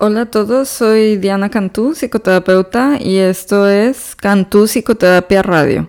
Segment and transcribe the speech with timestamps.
[0.00, 5.88] Hola a todos, soy Diana Cantú, psicoterapeuta, y esto es Cantú Psicoterapia Radio.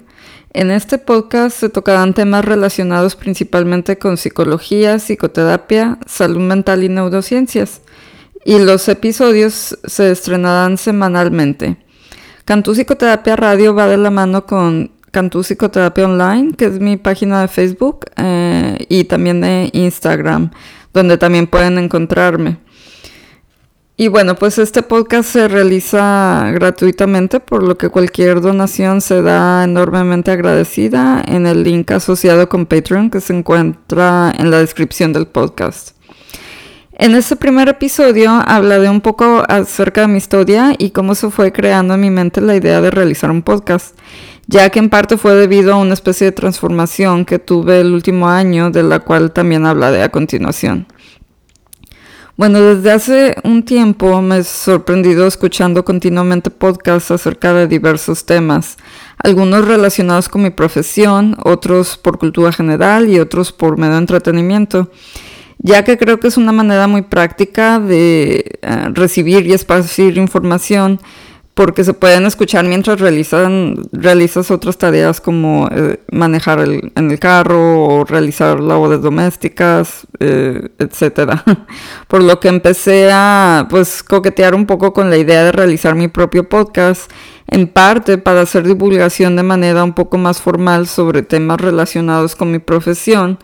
[0.52, 7.82] En este podcast se tocarán temas relacionados principalmente con psicología, psicoterapia, salud mental y neurociencias,
[8.44, 11.78] y los episodios se estrenarán semanalmente.
[12.46, 17.42] Cantú Psicoterapia Radio va de la mano con Cantú Psicoterapia Online, que es mi página
[17.42, 20.50] de Facebook, eh, y también de Instagram,
[20.96, 22.58] donde también pueden encontrarme.
[24.02, 29.66] Y bueno, pues este podcast se realiza gratuitamente, por lo que cualquier donación se da
[29.66, 35.28] enormemente agradecida en el link asociado con Patreon que se encuentra en la descripción del
[35.28, 35.98] podcast.
[36.94, 41.52] En este primer episodio hablaré un poco acerca de mi historia y cómo se fue
[41.52, 43.98] creando en mi mente la idea de realizar un podcast,
[44.48, 48.30] ya que en parte fue debido a una especie de transformación que tuve el último
[48.30, 50.88] año, de la cual también hablaré a continuación.
[52.40, 58.78] Bueno, desde hace un tiempo me he sorprendido escuchando continuamente podcasts acerca de diversos temas,
[59.18, 64.90] algunos relacionados con mi profesión, otros por cultura general y otros por medio de entretenimiento,
[65.58, 71.02] ya que creo que es una manera muy práctica de eh, recibir y esparcir información
[71.60, 77.84] porque se pueden escuchar mientras realizan, realizas otras tareas como eh, manejar en el carro
[77.84, 81.34] o realizar labores domésticas, eh, etc.
[82.08, 86.08] Por lo que empecé a pues coquetear un poco con la idea de realizar mi
[86.08, 87.12] propio podcast,
[87.48, 92.54] en parte para hacer divulgación de manera un poco más formal sobre temas relacionados con
[92.54, 93.38] mi profesión,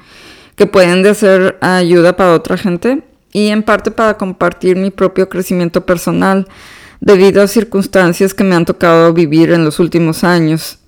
[0.56, 5.28] que pueden de ser ayuda para otra gente, y en parte para compartir mi propio
[5.28, 6.48] crecimiento personal
[7.02, 10.80] debido a circunstancias que me han tocado vivir en los últimos años.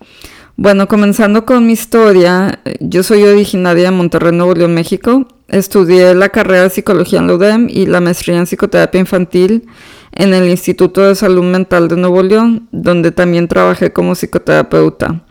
[0.55, 5.27] Bueno, comenzando con mi historia, yo soy originaria de Monterrey, Nuevo León, México.
[5.47, 9.67] Estudié la carrera de psicología en la UDEM y la maestría en psicoterapia infantil
[10.13, 15.23] en el Instituto de Salud Mental de Nuevo León, donde también trabajé como psicoterapeuta.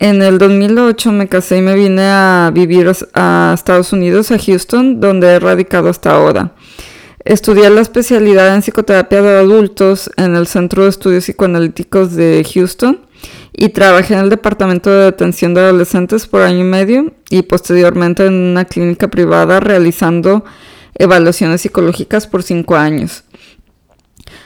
[0.00, 5.00] En el 2008 me casé y me vine a vivir a Estados Unidos, a Houston,
[5.00, 6.52] donde he radicado hasta ahora.
[7.28, 13.00] Estudié la especialidad en psicoterapia de adultos en el Centro de Estudios Psicoanalíticos de Houston
[13.52, 18.24] y trabajé en el Departamento de Detención de Adolescentes por año y medio y posteriormente
[18.24, 20.42] en una clínica privada realizando
[20.94, 23.24] evaluaciones psicológicas por cinco años.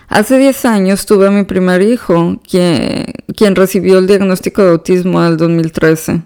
[0.08, 3.04] Hace 10 años tuve a mi primer hijo, quien,
[3.36, 6.22] quien recibió el diagnóstico de autismo en el 2013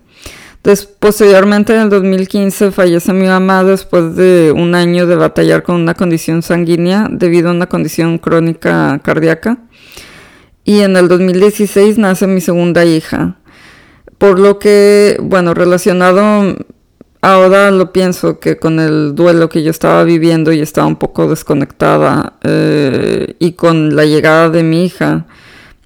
[0.98, 5.94] posteriormente, en el 2015, fallece mi mamá después de un año de batallar con una
[5.94, 9.58] condición sanguínea debido a una condición crónica cardíaca.
[10.64, 13.36] Y en el 2016 nace mi segunda hija.
[14.18, 16.56] Por lo que, bueno, relacionado,
[17.20, 21.28] ahora lo pienso que con el duelo que yo estaba viviendo y estaba un poco
[21.28, 25.26] desconectada eh, y con la llegada de mi hija,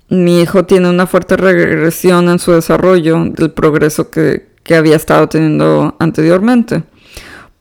[0.09, 5.29] mi hijo tiene una fuerte regresión en su desarrollo del progreso que, que había estado
[5.29, 6.83] teniendo anteriormente.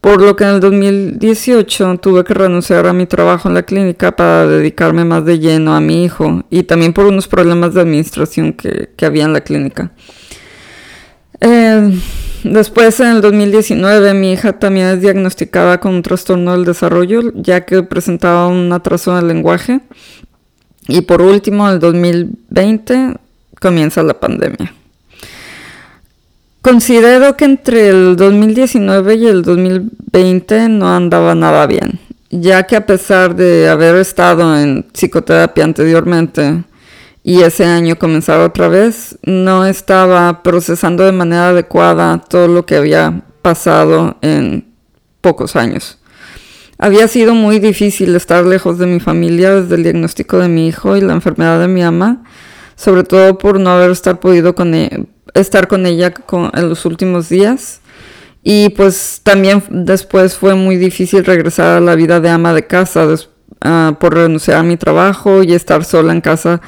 [0.00, 4.16] Por lo que en el 2018 tuve que renunciar a mi trabajo en la clínica
[4.16, 8.54] para dedicarme más de lleno a mi hijo y también por unos problemas de administración
[8.54, 9.92] que, había en la clínica.
[11.38, 12.00] Eh,
[12.44, 17.66] después, en el 2019, mi hija también es diagnosticada con un trastorno del desarrollo, ya
[17.66, 19.80] que presentaba un atraso en el lenguaje.
[20.88, 23.16] Y por último, en el 2020
[23.60, 24.79] comienza la pandemia.
[26.62, 31.98] Considero que entre el 2019 y el 2020 no andaba nada bien,
[32.28, 36.64] ya que a pesar de haber estado en psicoterapia anteriormente
[37.22, 42.76] y ese año comenzar otra vez, no estaba procesando de manera adecuada todo lo que
[42.76, 44.66] había pasado en
[45.22, 45.96] pocos años.
[46.76, 50.94] Había sido muy difícil estar lejos de mi familia desde el diagnóstico de mi hijo
[50.94, 52.22] y la enfermedad de mi ama,
[52.76, 56.12] sobre todo por no haber estar podido con él estar con ella
[56.54, 57.80] en los últimos días.
[58.42, 63.06] Y pues también después fue muy difícil regresar a la vida de ama de casa
[63.60, 66.60] ah, por renunciar a mi trabajo y estar sola en casa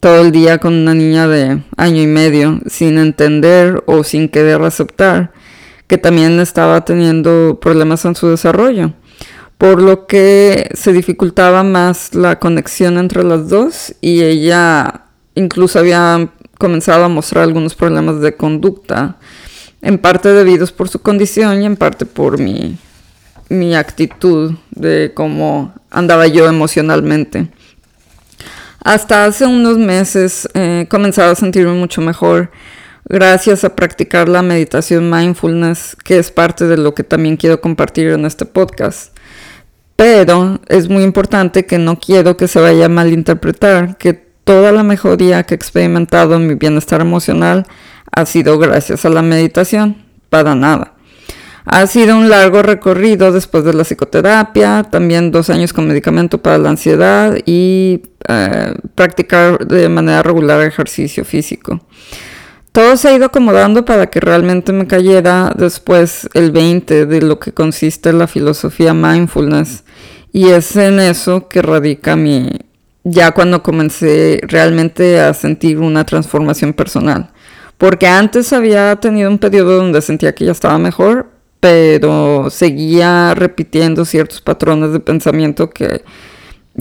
[0.00, 4.60] todo el día con una niña de año y medio sin entender o sin querer
[4.60, 5.32] aceptar
[5.86, 8.92] que también estaba teniendo problemas en su desarrollo.
[9.58, 16.30] Por lo que se dificultaba más la conexión entre las dos y ella incluso había
[16.58, 19.16] comenzado a mostrar algunos problemas de conducta,
[19.82, 22.78] en parte debidos por su condición y en parte por mi,
[23.48, 27.48] mi actitud de cómo andaba yo emocionalmente.
[28.82, 32.50] Hasta hace unos meses he comenzado a sentirme mucho mejor
[33.06, 38.08] gracias a practicar la meditación mindfulness, que es parte de lo que también quiero compartir
[38.08, 39.16] en este podcast.
[39.96, 44.82] Pero es muy importante que no quiero que se vaya a malinterpretar que toda la
[44.82, 47.66] mejoría que he experimentado en mi bienestar emocional
[48.12, 50.04] ha sido gracias a la meditación.
[50.30, 50.94] Para nada.
[51.64, 56.58] Ha sido un largo recorrido después de la psicoterapia, también dos años con medicamento para
[56.58, 61.80] la ansiedad y eh, practicar de manera regular ejercicio físico.
[62.72, 67.38] Todo se ha ido acomodando para que realmente me cayera después el 20 de lo
[67.38, 69.84] que consiste la filosofía mindfulness.
[70.32, 72.50] Y es en eso que radica mi,
[73.04, 77.30] ya cuando comencé realmente a sentir una transformación personal.
[77.78, 81.30] Porque antes había tenido un periodo donde sentía que ya estaba mejor,
[81.60, 86.02] pero seguía repitiendo ciertos patrones de pensamiento que,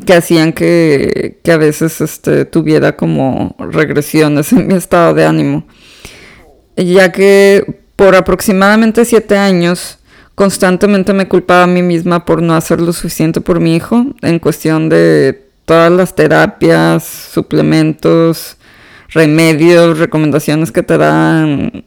[0.05, 5.67] que hacían que, que, a veces este, tuviera como regresiones en mi estado de ánimo.
[6.77, 9.99] Ya que por aproximadamente siete años
[10.35, 14.39] constantemente me culpaba a mí misma por no hacer lo suficiente por mi hijo en
[14.39, 18.57] cuestión de todas las terapias, suplementos,
[19.09, 21.85] remedios, recomendaciones que te dan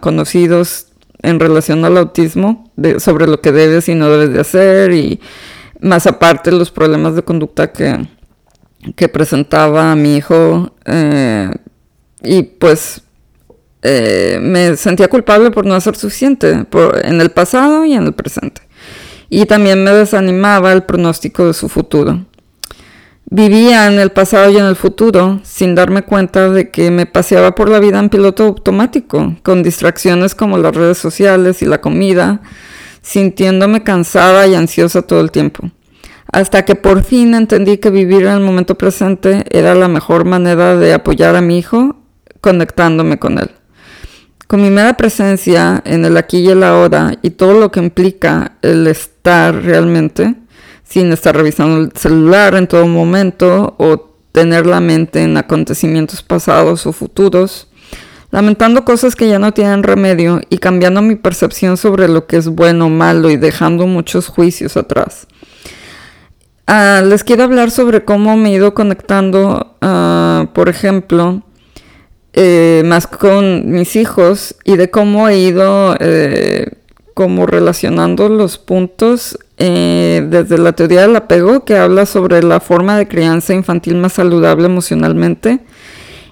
[0.00, 0.86] conocidos
[1.22, 5.20] en relación al autismo, sobre lo que debes y no debes de hacer y
[5.80, 8.06] más aparte los problemas de conducta que,
[8.96, 11.50] que presentaba a mi hijo eh,
[12.22, 13.02] y pues
[13.82, 16.66] eh, me sentía culpable por no hacer suficiente
[17.04, 18.62] en el pasado y en el presente.
[19.30, 22.24] Y también me desanimaba el pronóstico de su futuro.
[23.30, 27.54] Vivía en el pasado y en el futuro sin darme cuenta de que me paseaba
[27.54, 32.40] por la vida en piloto automático, con distracciones como las redes sociales y la comida,
[33.02, 35.70] sintiéndome cansada y ansiosa todo el tiempo.
[36.32, 40.76] Hasta que por fin entendí que vivir en el momento presente era la mejor manera
[40.76, 41.96] de apoyar a mi hijo
[42.40, 43.50] conectándome con él.
[44.46, 48.56] Con mi mera presencia en el aquí y el ahora y todo lo que implica
[48.62, 50.34] el estar realmente,
[50.88, 56.86] sin estar revisando el celular en todo momento o tener la mente en acontecimientos pasados
[56.86, 57.68] o futuros,
[58.30, 62.48] lamentando cosas que ya no tienen remedio y cambiando mi percepción sobre lo que es
[62.48, 65.26] bueno o malo y dejando muchos juicios atrás.
[66.66, 71.42] Ah, les quiero hablar sobre cómo me he ido conectando, ah, por ejemplo,
[72.32, 76.72] eh, más con mis hijos y de cómo he ido eh,
[77.18, 82.96] como relacionando los puntos eh, desde la teoría del apego, que habla sobre la forma
[82.96, 85.58] de crianza infantil más saludable emocionalmente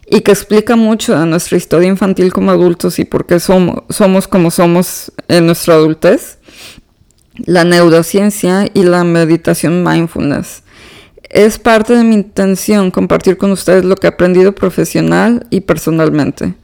[0.08, 4.28] y que explica mucho de nuestra historia infantil como adultos y por qué somos, somos
[4.28, 6.38] como somos en nuestra adultez,
[7.34, 10.62] la neurociencia y la meditación mindfulness.
[11.28, 16.54] Es parte de mi intención compartir con ustedes lo que he aprendido profesional y personalmente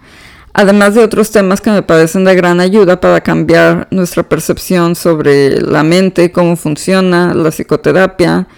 [0.53, 5.61] además de otros temas que me parecen de gran ayuda para cambiar nuestra percepción sobre
[5.61, 8.49] la mente, cómo funciona, la psicoterapia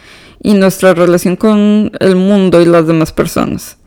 [0.42, 3.78] y nuestra relación con el mundo y las demás personas.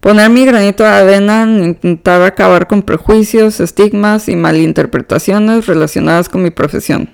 [0.00, 6.42] Poner mi granito de arena en intentar acabar con prejuicios, estigmas y malinterpretaciones relacionadas con
[6.42, 7.10] mi profesión.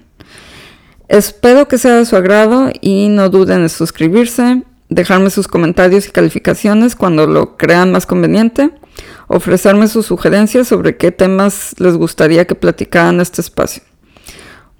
[1.08, 6.10] Espero que sea de su agrado y no duden en suscribirse, dejarme sus comentarios y
[6.10, 8.70] calificaciones cuando lo crean más conveniente
[9.26, 13.82] ofrecerme sus sugerencias sobre qué temas les gustaría que platicara en este espacio.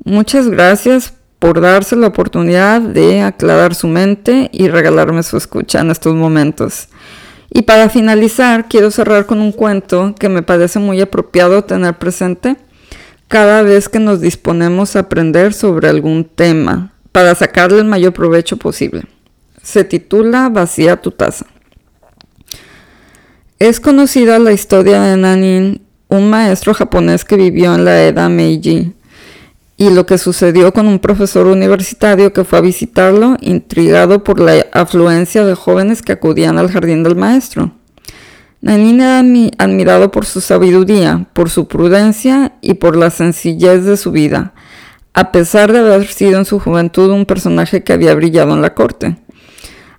[0.05, 5.91] Muchas gracias por darse la oportunidad de aclarar su mente y regalarme su escucha en
[5.91, 6.89] estos momentos.
[7.51, 12.57] Y para finalizar, quiero cerrar con un cuento que me parece muy apropiado tener presente
[13.29, 18.57] cada vez que nos disponemos a aprender sobre algún tema para sacarle el mayor provecho
[18.57, 19.05] posible.
[19.63, 21.47] Se titula Vacía tu taza.
[23.59, 28.93] Es conocida la historia de Nanin, un maestro japonés que vivió en la era Meiji,
[29.77, 34.65] y lo que sucedió con un profesor universitario que fue a visitarlo, intrigado por la
[34.73, 37.73] afluencia de jóvenes que acudían al jardín del maestro.
[38.61, 39.25] Nanin era
[39.59, 44.55] admirado por su sabiduría, por su prudencia y por la sencillez de su vida,
[45.15, 48.75] a pesar de haber sido en su juventud un personaje que había brillado en la
[48.75, 49.17] corte.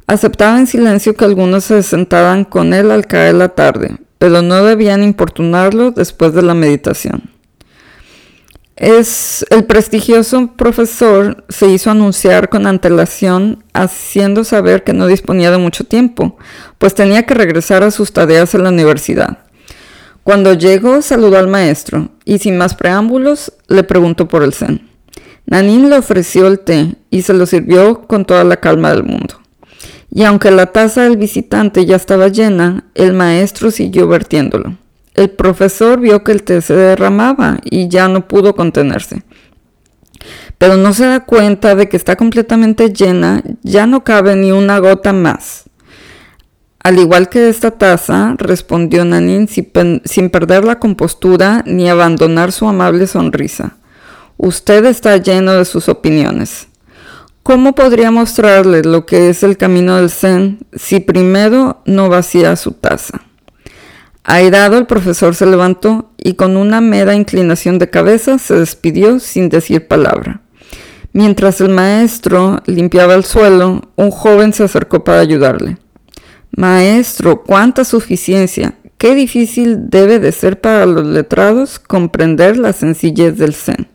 [0.10, 4.64] Aceptaba en silencio que algunos se sentaran con él al caer la tarde, pero no
[4.64, 7.30] debían importunarlo después de la meditación.
[8.76, 15.60] Es, el prestigioso profesor se hizo anunciar con antelación, haciendo saber que no disponía de
[15.60, 16.40] mucho tiempo,
[16.80, 19.38] pues tenía que regresar a sus tareas en la universidad.
[20.24, 24.90] Cuando llegó, saludó al maestro y sin más preámbulos le preguntó por el zen.
[25.46, 29.40] Nanin le ofreció el té y se lo sirvió con toda la calma del mundo
[30.12, 34.76] y aunque la taza del visitante ya estaba llena, el maestro siguió vertiéndolo.
[35.14, 39.24] El profesor vio que el té se derramaba y ya no pudo contenerse.
[40.58, 44.80] pero no se da cuenta de que está completamente llena, ya no cabe ni una
[44.80, 45.70] gota más.
[46.82, 53.06] Al igual que esta taza, respondió Nanin sin, perder la compostura ni abandonar su amable
[53.06, 53.78] sonrisa.
[54.38, 56.69] Usted está lleno de sus opiniones.
[57.50, 62.74] ¿Cómo podría mostrarle lo que es el camino del Zen si primero no vacía su
[62.74, 63.22] taza?
[64.24, 69.50] Airado, el profesor se levantó y con una mera inclinación de cabeza se despidió sin
[69.50, 70.42] decir palabra.
[71.12, 75.80] Mientras el maestro limpiaba el suelo, un joven se acercó para ayudarle.
[76.56, 78.76] Maestro, cuánta suficiencia.
[79.00, 83.88] Qué difícil debe de ser para los letrados comprender la sencillez del Zen.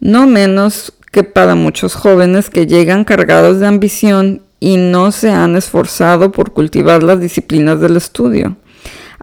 [0.00, 5.56] No menos que para muchos jóvenes que llegan cargados de ambición y no se han
[5.56, 8.58] esforzado por cultivar las disciplinas del estudio.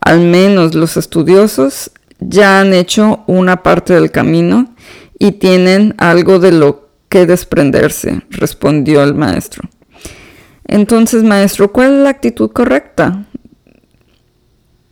[0.02, 4.74] Al menos los estudiosos ya han hecho una parte del camino
[5.20, 9.70] y tienen algo de lo que desprenderse, respondió el maestro.
[10.66, 13.28] Entonces, maestro, ¿cuál es la actitud correcta?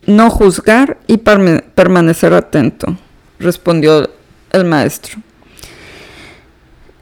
[0.06, 2.96] No juzgar y permanecer atento,
[3.40, 4.08] respondió
[4.52, 5.20] el maestro.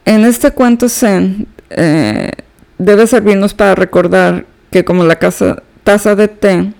[0.10, 2.32] En este cuento Zen eh,
[2.80, 6.74] debe servirnos para recordar que como la taza de té,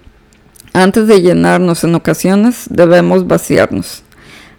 [0.74, 4.02] antes de llenarnos en ocasiones debemos vaciarnos.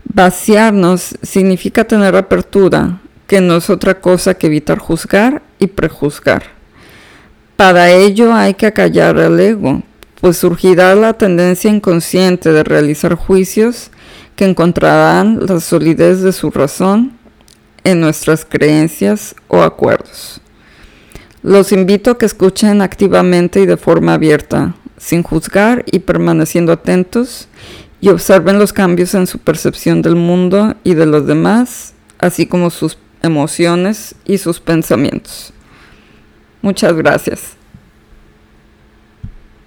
[0.04, 6.44] Vaciarnos significa tener apertura, que no es otra cosa que evitar juzgar y prejuzgar.
[7.56, 9.82] Para ello hay que acallar el ego,
[10.20, 13.90] pues surgirá la tendencia inconsciente de realizar juicios
[14.36, 17.18] que encontrarán la solidez de su razón
[17.94, 20.40] nuestras creencias o acuerdos.
[21.42, 27.48] Los invito a que escuchen activamente y de forma abierta, sin juzgar y permaneciendo atentos,
[28.00, 32.70] y observen los cambios en su percepción del mundo y de los demás, así como
[32.70, 35.52] sus emociones y sus pensamientos.
[36.62, 37.59] Muchas gracias.